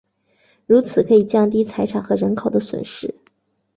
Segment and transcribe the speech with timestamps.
[0.65, 3.13] 如此可以降低财产和人口的损失。